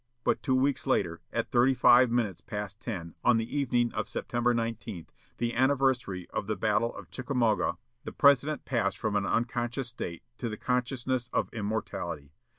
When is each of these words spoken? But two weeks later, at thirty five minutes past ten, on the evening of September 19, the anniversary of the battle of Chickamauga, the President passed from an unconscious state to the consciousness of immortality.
But 0.23 0.41
two 0.41 0.55
weeks 0.55 0.87
later, 0.87 1.21
at 1.31 1.51
thirty 1.51 1.75
five 1.75 2.09
minutes 2.09 2.41
past 2.41 2.79
ten, 2.79 3.13
on 3.23 3.37
the 3.37 3.55
evening 3.55 3.93
of 3.93 4.09
September 4.09 4.51
19, 4.51 5.05
the 5.37 5.53
anniversary 5.53 6.27
of 6.31 6.47
the 6.47 6.55
battle 6.55 6.91
of 6.95 7.11
Chickamauga, 7.11 7.77
the 8.03 8.11
President 8.11 8.65
passed 8.65 8.97
from 8.97 9.15
an 9.15 9.27
unconscious 9.27 9.89
state 9.89 10.23
to 10.39 10.49
the 10.49 10.57
consciousness 10.57 11.29
of 11.31 11.53
immortality. 11.53 12.33